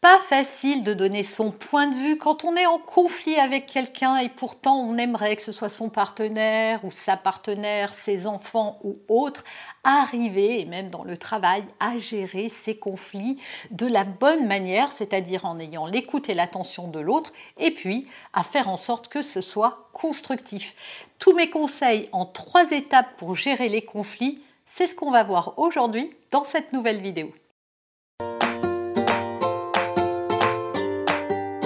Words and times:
pas 0.00 0.18
facile 0.18 0.82
de 0.82 0.94
donner 0.94 1.22
son 1.22 1.50
point 1.50 1.86
de 1.86 1.94
vue 1.94 2.16
quand 2.16 2.44
on 2.44 2.56
est 2.56 2.64
en 2.64 2.78
conflit 2.78 3.36
avec 3.36 3.66
quelqu'un 3.66 4.16
et 4.16 4.30
pourtant 4.30 4.80
on 4.80 4.96
aimerait 4.96 5.36
que 5.36 5.42
ce 5.42 5.52
soit 5.52 5.68
son 5.68 5.90
partenaire 5.90 6.82
ou 6.86 6.90
sa 6.90 7.18
partenaire, 7.18 7.92
ses 7.92 8.26
enfants 8.26 8.78
ou 8.82 8.94
autres, 9.08 9.44
arriver, 9.84 10.60
et 10.60 10.64
même 10.64 10.88
dans 10.88 11.04
le 11.04 11.18
travail, 11.18 11.64
à 11.80 11.98
gérer 11.98 12.48
ces 12.48 12.78
conflits 12.78 13.38
de 13.70 13.86
la 13.86 14.04
bonne 14.04 14.46
manière, 14.46 14.90
c'est-à-dire 14.90 15.44
en 15.44 15.58
ayant 15.58 15.86
l'écoute 15.86 16.30
et 16.30 16.34
l'attention 16.34 16.88
de 16.88 17.00
l'autre, 17.00 17.34
et 17.58 17.70
puis 17.70 18.06
à 18.32 18.42
faire 18.42 18.68
en 18.68 18.78
sorte 18.78 19.08
que 19.08 19.20
ce 19.20 19.42
soit 19.42 19.90
constructif. 19.92 20.74
Tous 21.18 21.34
mes 21.34 21.50
conseils 21.50 22.08
en 22.12 22.24
trois 22.24 22.70
étapes 22.70 23.16
pour 23.18 23.34
gérer 23.34 23.68
les 23.68 23.82
conflits, 23.82 24.42
c'est 24.64 24.86
ce 24.86 24.94
qu'on 24.94 25.10
va 25.10 25.24
voir 25.24 25.58
aujourd'hui 25.58 26.08
dans 26.30 26.44
cette 26.44 26.72
nouvelle 26.72 27.00
vidéo. 27.02 27.34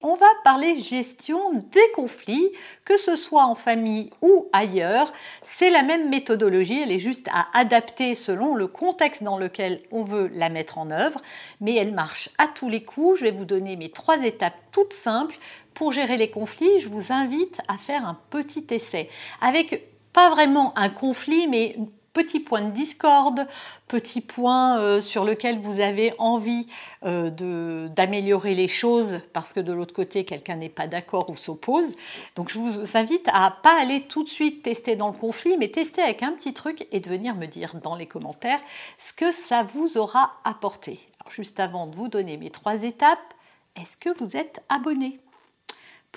On 0.00 0.14
va 0.14 0.26
parler 0.44 0.76
gestion 0.76 1.52
des 1.52 1.86
conflits, 1.94 2.52
que 2.86 2.96
ce 2.96 3.16
soit 3.16 3.44
en 3.44 3.56
famille 3.56 4.10
ou 4.22 4.46
ailleurs. 4.52 5.12
C'est 5.42 5.70
la 5.70 5.82
même 5.82 6.08
méthodologie, 6.08 6.80
elle 6.80 6.92
est 6.92 7.00
juste 7.00 7.26
à 7.32 7.48
adapter 7.52 8.14
selon 8.14 8.54
le 8.54 8.68
contexte 8.68 9.24
dans 9.24 9.38
lequel 9.38 9.80
on 9.90 10.04
veut 10.04 10.30
la 10.32 10.50
mettre 10.50 10.78
en 10.78 10.92
œuvre, 10.92 11.20
mais 11.60 11.74
elle 11.74 11.92
marche 11.92 12.30
à 12.38 12.46
tous 12.46 12.68
les 12.68 12.84
coups. 12.84 13.18
Je 13.18 13.24
vais 13.24 13.32
vous 13.32 13.44
donner 13.44 13.74
mes 13.74 13.90
trois 13.90 14.22
étapes 14.24 14.54
toutes 14.70 14.92
simples 14.92 15.36
pour 15.74 15.92
gérer 15.92 16.16
les 16.16 16.30
conflits. 16.30 16.78
Je 16.78 16.88
vous 16.88 17.12
invite 17.12 17.60
à 17.66 17.76
faire 17.76 18.06
un 18.06 18.18
petit 18.30 18.66
essai 18.70 19.08
avec 19.40 19.82
pas 20.12 20.30
vraiment 20.30 20.78
un 20.78 20.90
conflit, 20.90 21.48
mais 21.48 21.76
petit 22.18 22.40
point 22.40 22.62
de 22.62 22.70
discorde, 22.72 23.46
petit 23.86 24.20
point 24.20 24.80
euh, 24.80 25.00
sur 25.00 25.24
lequel 25.24 25.60
vous 25.60 25.78
avez 25.78 26.12
envie 26.18 26.66
euh, 27.04 27.88
d'améliorer 27.90 28.56
les 28.56 28.66
choses 28.66 29.20
parce 29.32 29.52
que 29.52 29.60
de 29.60 29.72
l'autre 29.72 29.94
côté, 29.94 30.24
quelqu'un 30.24 30.56
n'est 30.56 30.68
pas 30.68 30.88
d'accord 30.88 31.30
ou 31.30 31.36
s'oppose. 31.36 31.94
Donc 32.34 32.50
je 32.50 32.58
vous 32.58 32.96
invite 32.96 33.28
à 33.32 33.56
pas 33.62 33.80
aller 33.80 34.00
tout 34.08 34.24
de 34.24 34.28
suite 34.28 34.64
tester 34.64 34.96
dans 34.96 35.06
le 35.06 35.12
conflit, 35.12 35.56
mais 35.58 35.68
tester 35.68 36.02
avec 36.02 36.24
un 36.24 36.32
petit 36.32 36.54
truc 36.54 36.88
et 36.90 36.98
de 36.98 37.08
venir 37.08 37.36
me 37.36 37.46
dire 37.46 37.76
dans 37.76 37.94
les 37.94 38.06
commentaires 38.06 38.60
ce 38.98 39.12
que 39.12 39.30
ça 39.30 39.62
vous 39.62 39.96
aura 39.96 40.32
apporté. 40.42 40.98
juste 41.30 41.60
avant 41.60 41.86
de 41.86 41.94
vous 41.94 42.08
donner 42.08 42.36
mes 42.36 42.50
trois 42.50 42.82
étapes, 42.82 43.32
est-ce 43.76 43.96
que 43.96 44.10
vous 44.18 44.36
êtes 44.36 44.60
abonné? 44.68 45.20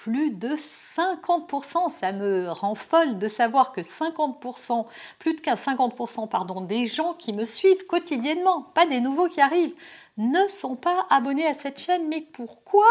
Plus 0.04 0.32
de 0.32 0.56
50%. 0.98 1.90
Ça 2.00 2.12
me 2.12 2.50
rend 2.50 2.76
folle 2.76 3.18
de 3.18 3.28
savoir 3.28 3.72
que 3.72 3.82
50%, 3.82 4.86
plus 5.20 5.36
de 5.36 5.42
50% 5.42 6.28
pardon, 6.28 6.62
des 6.62 6.88
gens 6.88 7.14
qui 7.14 7.34
me 7.34 7.46
suivent 7.46 7.86
quotidiennement, 7.86 8.64
pas 8.74 8.86
des 8.86 9.00
nouveaux 9.00 9.28
qui 9.28 9.42
arrivent, 9.42 9.76
ne 10.18 10.48
sont 10.48 10.76
pas 10.76 11.06
abonnés 11.10 11.46
à 11.46 11.54
cette 11.54 11.80
chaîne. 11.80 12.08
Mais 12.08 12.22
pourquoi? 12.22 12.86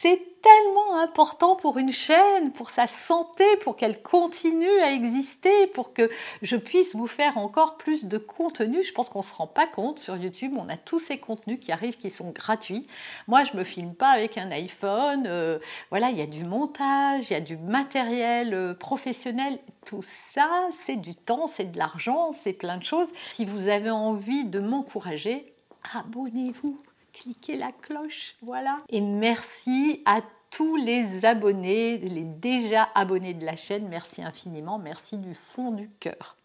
C'est 0.00 0.32
tellement 0.42 0.98
important 0.98 1.56
pour 1.56 1.78
une 1.78 1.92
chaîne, 1.92 2.52
pour 2.52 2.70
sa 2.70 2.86
santé, 2.86 3.44
pour 3.62 3.76
qu'elle 3.76 4.02
continue 4.02 4.78
à 4.82 4.92
exister, 4.92 5.68
pour 5.68 5.92
que 5.92 6.10
je 6.42 6.56
puisse 6.56 6.96
vous 6.96 7.06
faire 7.06 7.38
encore 7.38 7.76
plus 7.76 8.04
de 8.06 8.18
contenu. 8.18 8.82
Je 8.82 8.92
pense 8.92 9.08
qu'on 9.08 9.20
ne 9.20 9.24
se 9.24 9.34
rend 9.34 9.46
pas 9.46 9.66
compte 9.66 10.00
sur 10.00 10.16
YouTube, 10.16 10.54
on 10.58 10.68
a 10.68 10.76
tous 10.76 10.98
ces 10.98 11.18
contenus 11.18 11.60
qui 11.60 11.70
arrivent 11.72 11.96
qui 11.96 12.10
sont 12.10 12.30
gratuits. 12.30 12.86
Moi, 13.28 13.44
je 13.44 13.52
ne 13.52 13.58
me 13.58 13.64
filme 13.64 13.94
pas 13.94 14.08
avec 14.08 14.36
un 14.36 14.50
iPhone. 14.50 15.24
Euh, 15.26 15.58
voilà, 15.90 16.10
il 16.10 16.18
y 16.18 16.22
a 16.22 16.26
du 16.26 16.44
montage, 16.44 17.30
il 17.30 17.34
y 17.34 17.36
a 17.36 17.40
du 17.40 17.56
matériel 17.56 18.52
euh, 18.52 18.74
professionnel. 18.74 19.58
Tout 19.86 20.02
ça, 20.34 20.48
c'est 20.84 20.96
du 20.96 21.14
temps, 21.14 21.46
c'est 21.46 21.70
de 21.70 21.78
l'argent, 21.78 22.32
c'est 22.42 22.52
plein 22.52 22.76
de 22.76 22.84
choses. 22.84 23.08
Si 23.30 23.44
vous 23.44 23.68
avez 23.68 23.90
envie 23.90 24.44
de 24.44 24.58
m'encourager, 24.58 25.46
abonnez-vous 25.94 26.76
cliquez 27.12 27.56
la 27.56 27.72
cloche, 27.72 28.36
voilà. 28.42 28.78
Et 28.88 29.00
merci 29.00 30.02
à 30.04 30.20
tous 30.50 30.76
les 30.76 31.24
abonnés, 31.24 31.98
les 31.98 32.24
déjà 32.24 32.88
abonnés 32.94 33.34
de 33.34 33.44
la 33.44 33.56
chaîne, 33.56 33.88
merci 33.88 34.22
infiniment, 34.22 34.78
merci 34.78 35.16
du 35.16 35.34
fond 35.34 35.70
du 35.70 35.88
cœur. 36.00 36.36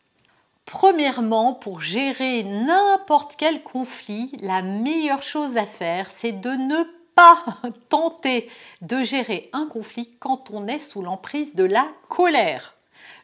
Premièrement, 0.66 1.54
pour 1.54 1.82
gérer 1.82 2.44
n'importe 2.44 3.36
quel 3.38 3.64
conflit, 3.64 4.32
la 4.42 4.62
meilleure 4.62 5.24
chose 5.24 5.58
à 5.58 5.66
faire, 5.66 6.10
c'est 6.14 6.34
de 6.34 6.50
ne 6.50 6.84
pas 7.16 7.44
tenter 7.90 8.50
de 8.82 9.02
gérer 9.04 9.50
un 9.54 9.66
conflit 9.66 10.14
quand 10.20 10.52
on 10.52 10.68
est 10.68 10.80
sous 10.80 11.02
l'emprise 11.02 11.56
de 11.56 11.64
la 11.64 11.88
colère. 12.10 12.76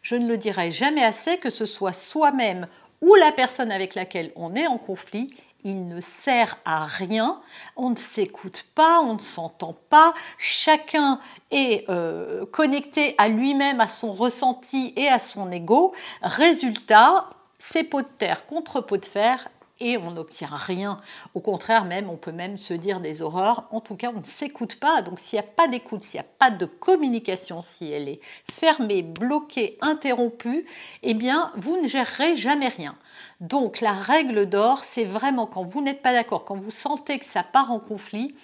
Je 0.02 0.16
ne 0.16 0.28
le 0.28 0.38
dirai 0.38 0.72
jamais 0.72 1.04
assez 1.04 1.38
que 1.38 1.50
ce 1.50 1.66
soit 1.66 1.94
soi-même 1.94 2.68
ou 3.02 3.16
la 3.16 3.32
personne 3.32 3.72
avec 3.72 3.96
laquelle 3.96 4.32
on 4.36 4.56
est 4.56 4.68
en 4.68 4.78
conflit, 4.78 5.28
il 5.64 5.86
ne 5.86 6.02
sert 6.02 6.58
à 6.66 6.86
rien, 6.86 7.42
on 7.76 7.90
ne 7.90 7.96
s'écoute 7.96 8.66
pas, 8.76 9.00
on 9.02 9.16
ne 9.16 9.20
s'entend 9.20 9.76
pas, 9.90 10.14
chacun 10.38 11.20
est 11.52 11.90
euh, 11.90 12.46
connecté 12.46 13.16
à 13.18 13.28
lui-même, 13.28 13.80
à 13.80 13.88
son 13.88 14.12
ressenti 14.12 14.94
et 14.96 15.08
à 15.08 15.20
son 15.20 15.52
ego. 15.52 15.94
Résultat, 16.22 17.30
c'est 17.60 17.84
pot 17.84 18.02
de 18.02 18.08
terre 18.18 18.46
contre 18.46 18.82
pot 18.82 18.98
de 18.98 19.06
fer 19.06 19.48
et 19.80 19.98
on 19.98 20.12
n'obtient 20.12 20.50
rien. 20.52 20.98
Au 21.34 21.42
contraire, 21.42 21.86
même, 21.86 22.10
on 22.10 22.18
peut 22.18 22.32
même 22.32 22.58
se 22.58 22.74
dire 22.74 23.00
des 23.00 23.22
horreurs. 23.22 23.68
En 23.72 23.82
tout 23.82 23.96
cas, 23.96 24.12
on 24.14 24.20
ne 24.20 24.26
s'écoute 24.26 24.80
pas. 24.80 25.02
Donc, 25.02 25.20
s'il 25.20 25.38
n'y 25.38 25.46
a 25.46 25.50
pas 25.50 25.68
d'écoute, 25.68 26.04
s'il 26.04 26.20
n'y 26.20 26.26
a 26.26 26.30
pas 26.40 26.52
de 26.52 26.66
communication, 26.66 27.62
si 27.62 27.92
elle 27.92 28.08
est 28.08 28.22
fermée, 28.52 29.02
bloquée, 29.02 29.78
interrompue, 29.82 30.66
eh 31.02 31.14
bien, 31.14 31.52
vous 31.58 31.82
ne 31.82 31.88
gérerez 31.88 32.36
jamais 32.36 32.70
rien. 32.70 32.96
Donc, 33.42 33.82
la 33.82 33.94
règle 33.94 34.48
d'or, 34.48 34.84
c'est 34.84 35.06
vraiment 35.06 35.48
quand 35.48 35.64
vous 35.64 35.82
n'êtes 35.82 36.02
pas 36.02 36.14
d'accord, 36.14 36.46
quand 36.46 36.58
vous 36.58 36.72
sentez 36.72 37.20
que 37.20 37.26
ça 37.26 37.44
part 37.44 37.72
en 37.72 37.80
conflit, 37.80 38.36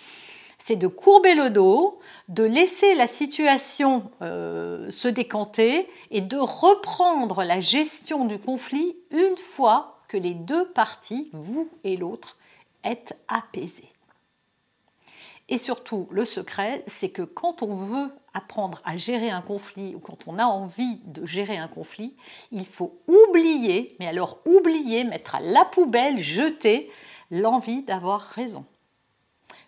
c'est 0.57 0.75
de 0.75 0.88
courber 0.88 1.35
le 1.35 1.50
dos, 1.50 2.00
de 2.28 2.44
laisser 2.44 2.94
la 2.94 3.07
situation 3.07 4.11
euh, 4.22 4.90
se 4.91 5.07
décanter 5.07 5.88
et 6.11 6.22
de 6.22 6.38
reprendre 6.38 7.44
la 7.44 7.59
gestion 7.59 8.25
du 8.25 8.38
conflit 8.38 8.97
une 9.11 9.38
fois 9.38 9.99
que 10.09 10.18
les 10.18 10.34
deux 10.34 10.68
parties, 10.72 11.30
vous 11.31 11.70
et 11.86 11.96
l'autre, 11.96 12.38
êtes 12.84 13.18
apaisées. 13.30 13.90
Et 15.47 15.58
surtout, 15.58 16.08
le 16.12 16.25
secret, 16.25 16.84
c'est 16.88 17.09
que 17.09 17.22
quand 17.22 17.64
on 17.64 17.74
veut 17.75 18.12
apprendre 18.34 18.81
à 18.86 18.97
gérer 18.97 19.30
un 19.31 19.42
conflit 19.42 19.96
ou 19.96 20.00
quand 20.00 20.28
on 20.28 20.38
a 20.38 20.46
envie 20.46 21.00
de 21.06 21.25
gérer 21.25 21.58
un 21.58 21.68
conflit, 21.68 22.16
il 22.52 22.66
faut 22.66 23.00
oublier, 23.08 23.96
mais 24.00 24.08
alors 24.08 24.40
oublier, 24.46 25.03
mettre 25.03 25.36
à 25.36 25.40
la 25.40 25.66
poubelle, 25.66 26.20
jeter 26.20 26.91
l'envie 27.31 27.84
d'avoir 27.84 28.22
raison. 28.22 28.66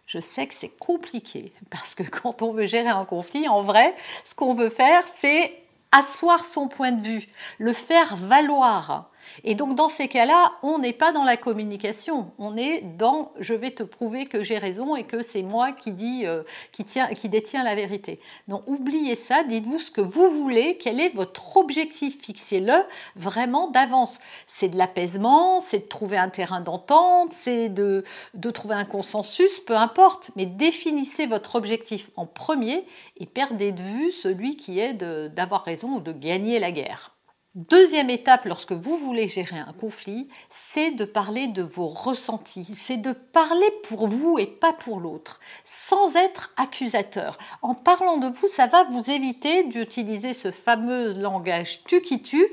Je 0.06 0.20
sais 0.20 0.46
que 0.46 0.54
c'est 0.54 0.78
compliqué 0.78 1.54
parce 1.70 1.96
que 1.96 2.04
quand 2.04 2.42
on 2.42 2.52
veut 2.52 2.66
gérer 2.66 2.90
un 2.90 3.06
conflit, 3.06 3.48
en 3.48 3.64
vrai, 3.64 3.96
ce 4.24 4.36
qu'on 4.36 4.54
veut 4.54 4.70
faire, 4.70 5.04
c'est 5.20 5.64
asseoir 5.92 6.46
son 6.46 6.68
point 6.68 6.92
de 6.92 7.02
vue, 7.02 7.28
le 7.58 7.74
faire 7.74 8.18
valoir. 8.18 9.11
Et 9.44 9.56
donc 9.56 9.76
dans 9.76 9.90
ces 9.90 10.08
cas-là, 10.08 10.54
on 10.64 10.80
n'est 10.80 10.94
pas 10.94 11.12
dans 11.12 11.24
la 11.24 11.38
communication, 11.38 12.32
on 12.38 12.58
est 12.58 12.82
dans 12.82 13.32
je 13.40 13.54
vais 13.54 13.72
te 13.72 13.84
prouver 13.84 14.26
que 14.26 14.44
j'ai 14.44 14.58
raison 14.58 14.96
et 14.96 15.04
que 15.04 15.24
c'est 15.24 15.44
moi 15.44 15.72
qui, 15.72 15.92
dit, 15.92 16.26
euh, 16.26 16.44
qui, 16.72 16.84
tient, 16.84 17.08
qui 17.08 17.30
détient 17.30 17.64
la 17.64 17.76
vérité. 17.76 18.20
Donc 18.48 18.64
oubliez 18.68 19.16
ça, 19.16 19.44
dites-vous 19.44 19.80
ce 19.80 19.92
que 19.92 20.02
vous 20.02 20.30
voulez, 20.30 20.78
quel 20.78 21.00
est 21.00 21.10
votre 21.10 21.58
objectif, 21.58 22.22
fixez-le 22.22 22.74
vraiment 23.16 23.70
d'avance. 23.70 24.20
C'est 24.48 24.70
de 24.70 24.78
l'apaisement, 24.78 25.60
c'est 25.60 25.80
de 25.80 25.88
trouver 25.88 26.18
un 26.18 26.30
terrain 26.30 26.62
d'entente, 26.62 27.34
c'est 27.34 27.70
de, 27.70 28.04
de 28.34 28.52
trouver 28.52 28.76
un 28.76 28.86
consensus, 28.86 29.60
peu 29.60 29.76
importe, 29.76 30.32
mais 30.36 30.46
définissez 30.46 31.26
votre 31.26 31.56
objectif 31.56 32.10
en 32.16 32.26
premier 32.26 32.86
et 33.18 33.26
perdez 33.26 33.72
de 33.72 33.82
vue 33.82 34.12
celui 34.12 34.56
qui 34.56 34.80
est 34.80 34.94
d'avoir 34.94 35.64
raison 35.64 35.96
ou 35.96 36.00
de 36.00 36.12
gagner 36.12 36.60
la 36.60 36.72
guerre. 36.72 37.12
Deuxième 37.54 38.10
étape 38.10 38.46
lorsque 38.46 38.72
vous 38.72 38.96
voulez 38.96 39.28
gérer 39.28 39.60
un 39.60 39.74
conflit, 39.74 40.30
c'est 40.50 40.92
de 40.92 41.04
parler 41.04 41.48
de 41.48 41.62
vos 41.62 41.90
ressentis, 41.90 42.76
c'est 42.78 42.96
de 42.96 43.12
parler 43.12 43.70
pour 43.84 44.08
vous 44.08 44.40
et 44.40 44.48
pas 44.48 44.72
pour 44.72 45.02
l'autre, 45.02 45.42
sans 45.66 46.16
être 46.16 46.54
accusateur. 46.56 47.38
En 47.62 47.76
parlant 47.76 48.16
de 48.16 48.28
vous, 48.28 48.48
ça 48.48 48.68
va 48.68 48.86
vous 48.86 49.12
éviter 49.12 49.66
d'utiliser 49.66 50.34
ce 50.34 50.50
fameux 50.50 51.12
langage 51.12 51.84
tu 51.84 52.00
qui 52.00 52.22
tu. 52.22 52.48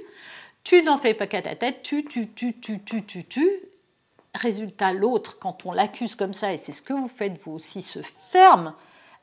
Tu 0.64 0.82
n'en 0.82 0.98
fais 0.98 1.14
pas 1.14 1.28
qu'à 1.28 1.42
ta 1.42 1.54
tête, 1.54 1.82
tu, 1.84 2.04
tu, 2.04 2.32
tu, 2.32 2.58
tu, 2.58 2.80
tu, 2.80 3.04
tu, 3.04 3.24
tu. 3.24 3.48
Résultat, 4.34 4.92
l'autre, 4.92 5.38
quand 5.38 5.64
on 5.64 5.70
l'accuse 5.70 6.16
comme 6.16 6.34
ça, 6.34 6.52
et 6.52 6.58
c'est 6.58 6.72
ce 6.72 6.82
que 6.82 6.92
vous 6.92 7.08
faites 7.08 7.40
vous 7.44 7.52
aussi, 7.52 7.82
se 7.82 8.00
ferme 8.02 8.74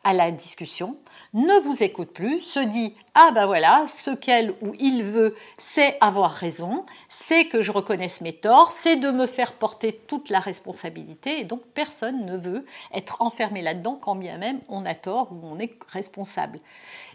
à 0.06 0.14
la 0.14 0.32
discussion, 0.32 0.98
ne 1.34 1.60
vous 1.62 1.82
écoute 1.82 2.12
plus, 2.12 2.40
se 2.40 2.60
dit 2.60 2.94
ah 3.16 3.32
ben 3.34 3.48
voilà, 3.48 3.86
ce 3.88 4.12
qu'elle 4.12 4.52
ou 4.62 4.74
il 4.80 5.04
veut, 5.04 5.36
c'est 5.58 5.98
avoir 6.00 6.32
raison, 6.32 6.86
c'est 7.10 7.48
que 7.48 7.64
je 7.64 7.72
reconnaisse 7.72 8.22
mes 8.22 8.32
torts, 8.32 8.72
c'est 8.72 8.98
de 8.98 9.10
me 9.10 9.26
faire 9.26 9.54
porter 9.54 10.00
toute 10.08 10.30
la 10.30 10.40
responsabilité, 10.40 11.40
et 11.40 11.44
donc 11.44 11.62
personne 11.74 12.24
ne 12.24 12.38
veut 12.38 12.66
être 12.94 13.24
enfermé 13.24 13.64
là-dedans 13.64 13.98
quand 14.00 14.16
bien 14.16 14.38
même 14.38 14.60
on 14.70 14.86
a 14.86 14.94
tort 14.94 15.32
ou 15.32 15.42
on 15.44 15.60
est 15.60 15.78
responsable. 15.90 16.60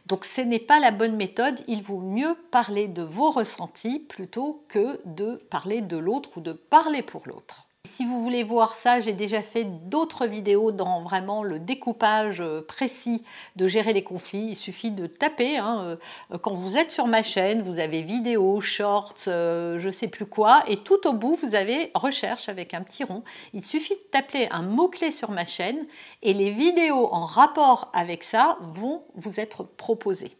Donc 0.06 0.24
ce 0.24 0.40
n'est 0.40 0.58
pas 0.58 0.80
la 0.80 0.90
bonne 0.90 1.14
méthode, 1.14 1.62
il 1.68 1.84
vaut 1.84 2.00
mieux 2.00 2.34
parler 2.50 2.88
de 2.88 3.02
vos 3.02 3.30
ressentis 3.30 4.00
plutôt 4.00 4.64
que 4.68 5.00
de 5.04 5.36
parler 5.48 5.80
de 5.80 5.96
l'autre 5.96 6.30
ou 6.36 6.40
de 6.40 6.52
parler 6.52 7.02
pour 7.02 7.22
l'autre. 7.26 7.69
Si 7.90 8.06
vous 8.06 8.22
voulez 8.22 8.44
voir 8.44 8.74
ça, 8.74 9.00
j'ai 9.00 9.14
déjà 9.14 9.42
fait 9.42 9.64
d'autres 9.64 10.24
vidéos 10.24 10.70
dans 10.70 11.02
vraiment 11.02 11.42
le 11.42 11.58
découpage 11.58 12.40
euh, 12.40 12.60
précis 12.62 13.24
de 13.56 13.66
gérer 13.66 13.92
les 13.92 14.04
conflits. 14.04 14.50
Il 14.50 14.54
suffit 14.54 14.92
de 14.92 15.08
taper. 15.08 15.58
Hein, 15.58 15.98
euh, 16.32 16.38
quand 16.38 16.54
vous 16.54 16.76
êtes 16.76 16.92
sur 16.92 17.08
ma 17.08 17.24
chaîne, 17.24 17.62
vous 17.62 17.80
avez 17.80 18.02
vidéo, 18.02 18.60
shorts, 18.60 19.26
euh, 19.26 19.80
je 19.80 19.90
sais 19.90 20.06
plus 20.06 20.24
quoi, 20.24 20.62
et 20.68 20.76
tout 20.76 21.04
au 21.08 21.12
bout, 21.12 21.34
vous 21.42 21.56
avez 21.56 21.90
recherche 21.94 22.48
avec 22.48 22.74
un 22.74 22.82
petit 22.82 23.02
rond. 23.02 23.24
Il 23.54 23.64
suffit 23.64 23.94
de 23.94 24.10
taper 24.12 24.48
un 24.52 24.62
mot-clé 24.62 25.10
sur 25.10 25.32
ma 25.32 25.44
chaîne 25.44 25.84
et 26.22 26.32
les 26.32 26.52
vidéos 26.52 27.12
en 27.12 27.26
rapport 27.26 27.90
avec 27.92 28.22
ça 28.22 28.56
vont 28.60 29.02
vous 29.16 29.40
être 29.40 29.64
proposées. 29.64 30.36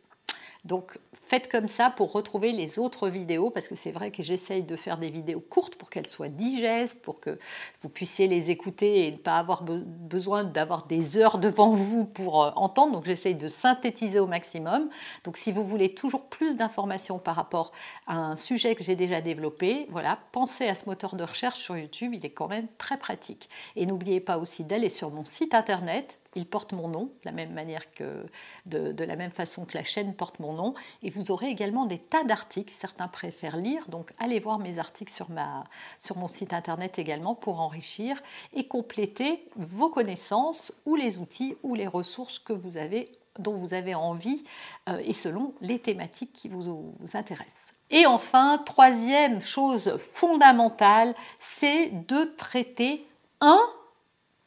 Donc 0.64 1.00
Faites 1.22 1.48
comme 1.48 1.68
ça 1.68 1.90
pour 1.90 2.12
retrouver 2.12 2.50
les 2.50 2.78
autres 2.78 3.08
vidéos, 3.08 3.50
parce 3.50 3.68
que 3.68 3.76
c'est 3.76 3.92
vrai 3.92 4.10
que 4.10 4.22
j'essaye 4.22 4.62
de 4.62 4.74
faire 4.74 4.98
des 4.98 5.10
vidéos 5.10 5.40
courtes 5.40 5.76
pour 5.76 5.88
qu'elles 5.88 6.08
soient 6.08 6.28
digestes, 6.28 7.00
pour 7.00 7.20
que 7.20 7.38
vous 7.82 7.88
puissiez 7.88 8.26
les 8.26 8.50
écouter 8.50 9.06
et 9.06 9.12
ne 9.12 9.16
pas 9.16 9.38
avoir 9.38 9.62
besoin 9.62 10.44
d'avoir 10.44 10.86
des 10.86 11.18
heures 11.18 11.38
devant 11.38 11.70
vous 11.70 12.04
pour 12.04 12.42
euh, 12.42 12.50
entendre. 12.56 12.94
Donc 12.94 13.06
j'essaye 13.06 13.36
de 13.36 13.48
synthétiser 13.48 14.18
au 14.18 14.26
maximum. 14.26 14.88
Donc 15.24 15.36
si 15.36 15.52
vous 15.52 15.62
voulez 15.62 15.94
toujours 15.94 16.28
plus 16.28 16.56
d'informations 16.56 17.18
par 17.18 17.36
rapport 17.36 17.72
à 18.06 18.16
un 18.16 18.36
sujet 18.36 18.74
que 18.74 18.82
j'ai 18.82 18.96
déjà 18.96 19.20
développé, 19.20 19.86
voilà, 19.90 20.18
pensez 20.32 20.66
à 20.66 20.74
ce 20.74 20.86
moteur 20.86 21.14
de 21.14 21.22
recherche 21.24 21.60
sur 21.60 21.76
YouTube, 21.76 22.12
il 22.14 22.24
est 22.26 22.30
quand 22.30 22.48
même 22.48 22.66
très 22.78 22.96
pratique. 22.96 23.48
Et 23.76 23.86
n'oubliez 23.86 24.20
pas 24.20 24.38
aussi 24.38 24.64
d'aller 24.64 24.88
sur 24.88 25.10
mon 25.10 25.24
site 25.24 25.54
internet 25.54 26.19
il 26.36 26.46
porte 26.46 26.72
mon 26.72 26.88
nom, 26.88 27.04
de 27.04 27.10
la 27.24 27.32
même 27.32 27.52
manière 27.52 27.92
que 27.92 28.26
la 28.70 29.16
façon 29.30 29.64
que 29.64 29.76
la 29.76 29.84
chaîne 29.84 30.14
porte 30.14 30.38
mon 30.38 30.52
nom. 30.52 30.74
Et 31.02 31.10
vous 31.10 31.30
aurez 31.30 31.48
également 31.48 31.86
des 31.86 31.98
tas 31.98 32.24
d'articles. 32.24 32.72
Certains 32.72 33.08
préfèrent 33.08 33.56
lire, 33.56 33.86
donc 33.88 34.12
allez 34.18 34.40
voir 34.40 34.58
mes 34.58 34.78
articles 34.78 35.12
sur, 35.12 35.28
mon 36.16 36.28
site 36.28 36.52
internet 36.52 36.98
également 36.98 37.34
pour 37.34 37.60
enrichir 37.60 38.22
et 38.52 38.66
compléter 38.66 39.48
vos 39.56 39.88
connaissances 39.88 40.72
ou 40.86 40.96
les 40.96 41.18
outils 41.18 41.56
ou 41.62 41.74
les 41.74 41.86
ressources 41.86 42.42
dont 43.38 43.54
vous 43.54 43.74
avez 43.74 43.94
envie 43.94 44.42
euh, 44.88 45.00
et 45.04 45.14
selon 45.14 45.54
les 45.60 45.78
thématiques 45.78 46.32
qui 46.32 46.48
vous 46.48 46.94
intéressent. 47.14 47.54
Et 47.90 48.06
enfin, 48.06 48.58
troisième 48.58 49.40
chose 49.40 49.96
fondamentale, 49.98 51.14
c'est 51.40 51.90
de 52.06 52.24
traiter 52.36 53.04
un 53.40 53.60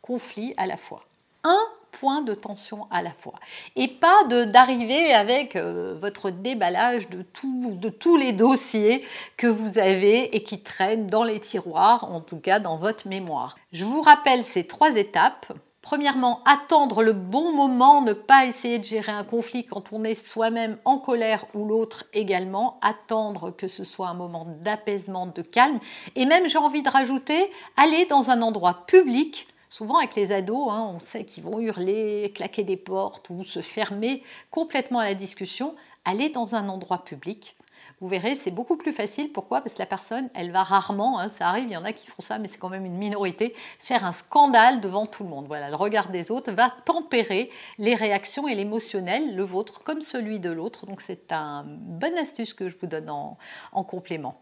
conflit 0.02 0.54
à 0.58 0.66
la 0.66 0.78
fois 0.78 1.04
un 1.44 1.60
point 1.94 2.22
de 2.22 2.34
tension 2.34 2.88
à 2.92 3.02
la 3.02 3.12
fois. 3.12 3.36
Et 3.76 3.88
pas 3.88 4.24
d'arriver 4.26 5.14
avec 5.14 5.56
euh, 5.56 5.96
votre 6.02 6.32
déballage 6.32 7.08
de, 7.10 7.22
tout, 7.22 7.76
de 7.76 7.90
tous 7.90 8.18
les 8.18 8.34
dossiers 8.34 9.06
que 9.38 9.48
vous 9.48 9.78
avez 9.78 10.36
et 10.36 10.44
qui 10.44 10.60
traînent 10.60 11.08
dans 11.08 11.24
les 11.24 11.40
tiroirs, 11.40 12.12
en 12.12 12.20
tout 12.20 12.40
cas 12.40 12.60
dans 12.60 12.78
votre 12.78 13.08
mémoire. 13.08 13.56
Je 13.72 13.86
vous 13.86 14.02
rappelle 14.02 14.44
ces 14.44 14.66
trois 14.66 14.96
étapes. 14.96 15.54
Premièrement, 15.82 16.40
attendre 16.46 17.04
le 17.04 17.12
bon 17.12 17.54
moment, 17.54 18.02
ne 18.02 18.14
pas 18.14 18.46
essayer 18.46 18.80
de 18.80 18.86
gérer 18.86 19.12
un 19.12 19.26
conflit 19.26 19.66
quand 19.66 19.92
on 19.92 20.06
est 20.06 20.16
soi-même 20.16 20.78
en 20.86 20.98
colère 20.98 21.46
ou 21.54 21.68
l'autre 21.68 22.06
également. 22.14 22.80
Attendre 22.82 23.52
que 23.52 23.68
ce 23.68 23.84
soit 23.84 24.08
un 24.08 24.14
moment 24.14 24.48
d'apaisement, 24.62 25.28
de 25.28 25.42
calme. 25.42 25.80
Et 26.16 26.26
même, 26.26 26.48
j'ai 26.48 26.58
envie 26.58 26.84
de 26.84 26.90
rajouter, 26.90 27.52
aller 27.76 28.06
dans 28.06 28.30
un 28.30 28.42
endroit 28.42 28.86
public 28.88 29.48
Souvent 29.74 29.98
avec 29.98 30.14
les 30.14 30.32
ados, 30.32 30.68
hein, 30.70 30.88
on 30.94 31.00
sait 31.00 31.26
qu'ils 31.26 31.44
vont 31.44 31.60
hurler, 31.60 32.32
claquer 32.36 32.64
des 32.64 32.78
portes 32.78 33.32
ou 33.32 33.44
se 33.44 33.60
fermer 33.60 34.22
complètement 34.52 35.00
à 35.00 35.06
la 35.06 35.16
discussion. 35.16 35.74
Aller 36.06 36.30
dans 36.30 36.54
un 36.54 36.70
endroit 36.70 37.04
public, 37.04 37.56
vous 38.00 38.08
verrez, 38.08 38.36
c'est 38.36 38.52
beaucoup 38.52 38.78
plus 38.78 38.92
facile. 38.92 39.32
Pourquoi? 39.32 39.62
Parce 39.62 39.74
que 39.74 39.80
la 39.80 39.88
personne, 39.88 40.30
elle 40.36 40.52
va 40.52 40.62
rarement, 40.62 41.20
hein, 41.20 41.28
ça 41.30 41.48
arrive, 41.48 41.64
il 41.64 41.72
y 41.72 41.78
en 41.78 41.86
a 41.86 41.92
qui 41.92 42.06
font 42.06 42.22
ça, 42.22 42.38
mais 42.38 42.48
c'est 42.48 42.60
quand 42.60 42.70
même 42.70 42.86
une 42.86 42.98
minorité, 42.98 43.56
faire 43.80 44.06
un 44.06 44.12
scandale 44.12 44.80
devant 44.80 45.08
tout 45.08 45.24
le 45.24 45.30
monde. 45.30 45.48
Voilà, 45.48 45.72
le 45.72 45.76
regard 45.76 46.10
des 46.10 46.30
autres 46.30 46.52
va 46.52 46.70
tempérer 46.70 47.50
les 47.80 47.96
réactions 47.96 48.48
et 48.48 48.54
l'émotionnel, 48.54 49.36
le 49.36 49.44
vôtre 49.44 49.82
comme 49.82 50.02
celui 50.02 50.40
de 50.40 50.52
l'autre. 50.52 50.86
Donc 50.86 51.02
c'est 51.02 51.32
un 51.32 51.64
bonne 51.66 52.20
astuce 52.20 52.54
que 52.54 52.70
je 52.70 52.78
vous 52.78 52.86
donne 52.86 53.10
en 53.10 53.84
complément. 53.84 54.40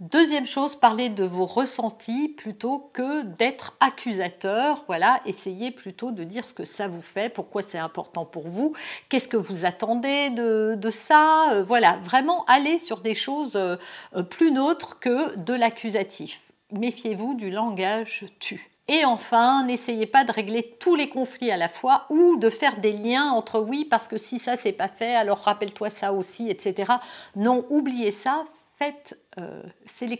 Deuxième 0.00 0.44
chose, 0.44 0.74
parler 0.74 1.08
de 1.08 1.22
vos 1.22 1.46
ressentis 1.46 2.28
plutôt 2.28 2.90
que 2.92 3.22
d'être 3.22 3.76
accusateur. 3.78 4.82
Voilà, 4.88 5.20
essayez 5.24 5.70
plutôt 5.70 6.10
de 6.10 6.24
dire 6.24 6.48
ce 6.48 6.52
que 6.52 6.64
ça 6.64 6.88
vous 6.88 7.00
fait, 7.00 7.32
pourquoi 7.32 7.62
c'est 7.62 7.78
important 7.78 8.24
pour 8.24 8.48
vous, 8.48 8.72
qu'est-ce 9.08 9.28
que 9.28 9.36
vous 9.36 9.64
attendez 9.64 10.30
de, 10.30 10.90
ça. 10.90 11.52
Euh, 11.52 11.62
voilà, 11.62 11.98
vraiment 12.02 12.44
aller 12.46 12.80
sur 12.80 13.02
des 13.02 13.14
choses 13.14 13.54
euh, 13.54 13.76
plus 14.24 14.50
neutres 14.50 14.98
que 14.98 15.36
de 15.36 15.54
l'accusatif. 15.54 16.40
Méfiez-vous 16.72 17.34
du 17.34 17.50
langage 17.50 18.24
tu. 18.40 18.68
Et 18.88 19.04
enfin, 19.04 19.64
n'essayez 19.64 20.06
pas 20.06 20.24
de 20.24 20.32
régler 20.32 20.76
tous 20.80 20.96
les 20.96 21.08
conflits 21.08 21.52
à 21.52 21.56
la 21.56 21.68
fois 21.68 22.06
ou 22.10 22.36
de 22.36 22.50
faire 22.50 22.80
des 22.80 22.92
liens 22.92 23.30
entre 23.30 23.60
oui, 23.60 23.84
parce 23.84 24.08
que 24.08 24.18
si 24.18 24.40
ça 24.40 24.56
c'est 24.56 24.72
pas 24.72 24.88
fait, 24.88 25.14
alors 25.14 25.38
rappelle-toi 25.38 25.88
ça 25.88 26.12
aussi, 26.12 26.50
etc. 26.50 26.94
Non, 27.36 27.64
oubliez 27.70 28.10
ça, 28.10 28.44
faites 28.76 29.18
euh, 29.38 29.62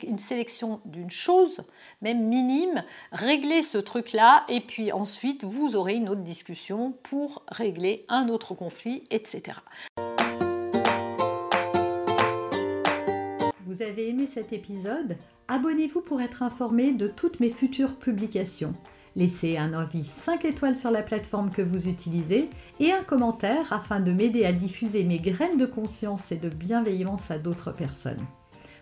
une 0.02 0.18
sélection 0.18 0.80
d'une 0.84 1.10
chose, 1.10 1.62
même 2.02 2.26
minime, 2.26 2.84
réglez 3.12 3.62
ce 3.62 3.78
truc-là, 3.78 4.44
et 4.48 4.60
puis 4.60 4.92
ensuite 4.92 5.44
vous 5.44 5.76
aurez 5.76 5.94
une 5.94 6.08
autre 6.08 6.22
discussion 6.22 6.92
pour 7.02 7.44
régler 7.48 8.04
un 8.08 8.28
autre 8.28 8.54
conflit, 8.54 9.02
etc. 9.10 9.58
Vous 13.66 13.82
avez 13.82 14.08
aimé 14.08 14.26
cet 14.26 14.52
épisode? 14.52 15.16
Abonnez-vous 15.48 16.00
pour 16.00 16.20
être 16.20 16.42
informé 16.42 16.92
de 16.92 17.08
toutes 17.08 17.40
mes 17.40 17.50
futures 17.50 17.96
publications. 17.96 18.74
Laissez 19.16 19.56
un 19.58 19.74
avis 19.74 20.04
5 20.04 20.44
étoiles 20.44 20.76
sur 20.76 20.90
la 20.90 21.02
plateforme 21.02 21.50
que 21.50 21.62
vous 21.62 21.88
utilisez 21.88 22.50
et 22.80 22.92
un 22.92 23.02
commentaire 23.02 23.72
afin 23.72 24.00
de 24.00 24.12
m'aider 24.12 24.44
à 24.44 24.52
diffuser 24.52 25.04
mes 25.04 25.18
graines 25.18 25.56
de 25.56 25.66
conscience 25.66 26.32
et 26.32 26.36
de 26.36 26.48
bienveillance 26.48 27.30
à 27.30 27.38
d'autres 27.38 27.72
personnes. 27.72 28.24